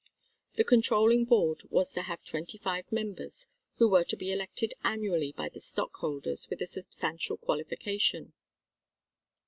[0.55, 5.31] The Controlling Board was to have twenty five members who were to be elected annually
[5.31, 8.33] by the stockholders with a substantial qualification.